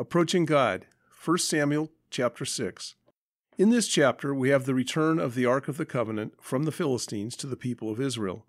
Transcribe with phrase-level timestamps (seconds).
[0.00, 0.86] Approaching God,
[1.24, 2.94] 1 Samuel chapter 6.
[3.58, 6.70] In this chapter, we have the return of the Ark of the Covenant from the
[6.70, 8.46] Philistines to the people of Israel.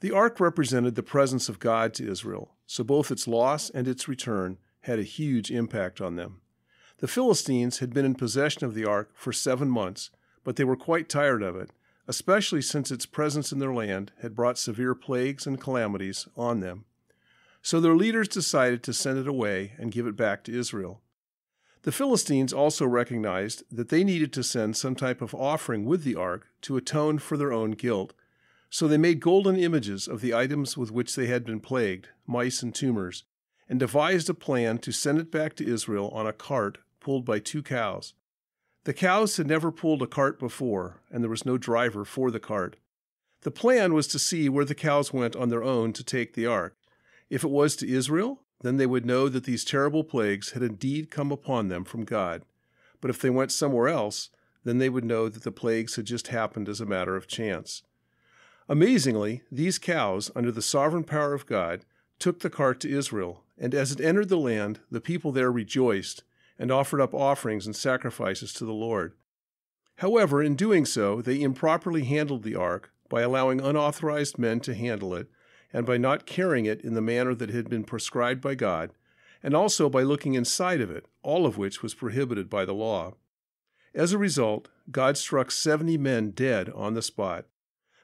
[0.00, 4.08] The Ark represented the presence of God to Israel, so both its loss and its
[4.08, 6.40] return had a huge impact on them.
[7.00, 10.08] The Philistines had been in possession of the Ark for seven months,
[10.44, 11.72] but they were quite tired of it,
[12.08, 16.86] especially since its presence in their land had brought severe plagues and calamities on them.
[17.62, 21.00] So their leaders decided to send it away and give it back to Israel.
[21.82, 26.14] The Philistines also recognized that they needed to send some type of offering with the
[26.14, 28.12] ark to atone for their own guilt.
[28.68, 32.62] So they made golden images of the items with which they had been plagued, mice
[32.62, 33.24] and tumors,
[33.68, 37.38] and devised a plan to send it back to Israel on a cart pulled by
[37.38, 38.12] two cows.
[38.84, 42.40] The cows had never pulled a cart before, and there was no driver for the
[42.40, 42.76] cart.
[43.42, 46.46] The plan was to see where the cows went on their own to take the
[46.46, 46.76] ark.
[47.30, 51.10] If it was to Israel, then they would know that these terrible plagues had indeed
[51.10, 52.42] come upon them from God.
[53.00, 54.30] But if they went somewhere else,
[54.64, 57.82] then they would know that the plagues had just happened as a matter of chance.
[58.68, 61.84] Amazingly, these cows, under the sovereign power of God,
[62.18, 66.22] took the cart to Israel, and as it entered the land, the people there rejoiced
[66.58, 69.14] and offered up offerings and sacrifices to the Lord.
[69.96, 75.14] However, in doing so, they improperly handled the ark by allowing unauthorized men to handle
[75.14, 75.28] it
[75.72, 78.90] and by not carrying it in the manner that had been prescribed by God,
[79.42, 83.14] and also by looking inside of it, all of which was prohibited by the law.
[83.94, 87.46] As a result, God struck seventy men dead on the spot.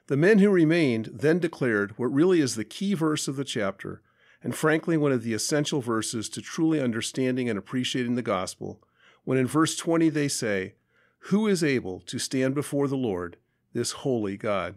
[0.07, 4.01] The men who remained then declared what really is the key verse of the chapter,
[4.41, 8.81] and frankly one of the essential verses to truly understanding and appreciating the gospel,
[9.23, 10.75] when in verse 20 they say,
[11.19, 13.37] Who is able to stand before the Lord,
[13.73, 14.75] this holy God?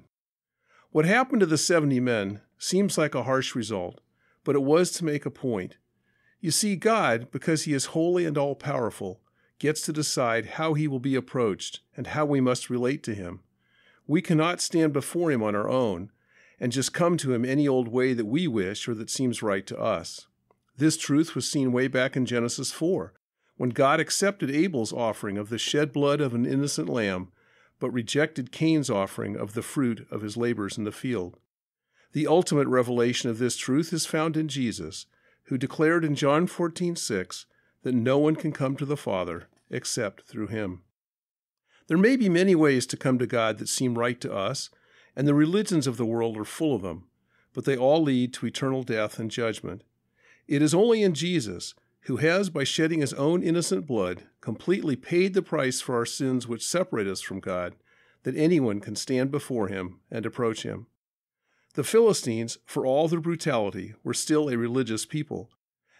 [0.90, 4.00] What happened to the seventy men seems like a harsh result,
[4.44, 5.78] but it was to make a point.
[6.40, 9.20] You see, God, because He is holy and all powerful,
[9.58, 13.40] gets to decide how He will be approached and how we must relate to Him.
[14.06, 16.10] We cannot stand before Him on our own
[16.60, 19.66] and just come to Him any old way that we wish or that seems right
[19.66, 20.26] to us.
[20.76, 23.14] This truth was seen way back in Genesis 4,
[23.56, 27.32] when God accepted Abel's offering of the shed blood of an innocent lamb,
[27.78, 31.38] but rejected Cain's offering of the fruit of his labors in the field.
[32.12, 35.06] The ultimate revelation of this truth is found in Jesus,
[35.44, 37.46] who declared in John 14:6
[37.82, 40.82] that no one can come to the Father except through him.
[41.86, 44.70] There may be many ways to come to God that seem right to us,
[45.14, 47.08] and the religions of the world are full of them,
[47.52, 49.82] but they all lead to eternal death and judgment.
[50.46, 55.34] It is only in Jesus, who has, by shedding his own innocent blood, completely paid
[55.34, 57.74] the price for our sins which separate us from God,
[58.22, 60.86] that anyone can stand before him and approach him.
[61.74, 65.50] The Philistines, for all their brutality, were still a religious people.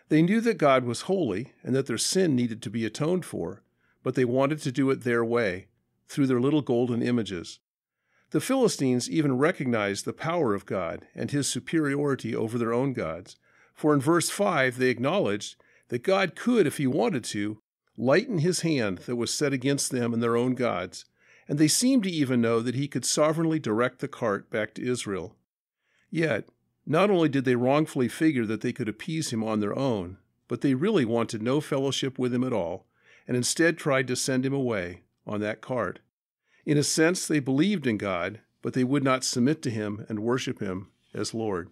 [0.08, 3.62] They knew that God was holy and that their sin needed to be atoned for,
[4.02, 5.68] but they wanted to do it their way,
[6.08, 7.60] through their little golden images.
[8.30, 13.36] The Philistines even recognized the power of God and his superiority over their own gods,
[13.72, 15.54] for in verse 5 they acknowledged
[15.88, 17.60] that God could, if he wanted to,
[17.96, 21.04] lighten his hand that was set against them and their own gods,
[21.46, 24.84] and they seemed to even know that he could sovereignly direct the cart back to
[24.84, 25.36] Israel.
[26.10, 26.48] Yet,
[26.86, 30.60] not only did they wrongfully figure that they could appease him on their own, but
[30.60, 32.86] they really wanted no fellowship with him at all,
[33.28, 36.00] and instead tried to send him away on that cart.
[36.66, 40.20] In a sense, they believed in God, but they would not submit to him and
[40.20, 41.70] worship him as Lord.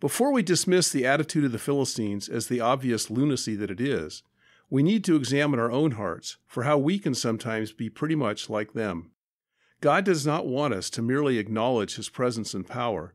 [0.00, 4.22] Before we dismiss the attitude of the Philistines as the obvious lunacy that it is,
[4.68, 8.50] we need to examine our own hearts for how we can sometimes be pretty much
[8.50, 9.10] like them.
[9.80, 13.14] God does not want us to merely acknowledge his presence and power,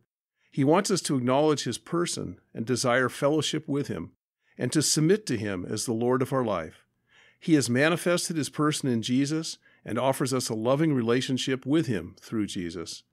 [0.58, 4.14] he wants us to acknowledge His person and desire fellowship with Him,
[4.58, 6.84] and to submit to Him as the Lord of our life.
[7.40, 12.16] He has manifested His person in Jesus and offers us a loving relationship with Him
[12.20, 13.04] through Jesus.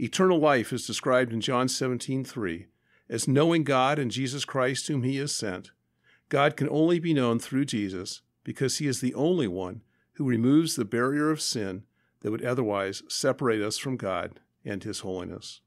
[0.00, 2.66] Eternal life is described in John 17:3
[3.08, 5.70] as knowing God and Jesus Christ whom He has sent.
[6.28, 9.82] God can only be known through Jesus because He is the only one
[10.14, 11.84] who removes the barrier of sin
[12.22, 15.60] that would otherwise separate us from God and His holiness.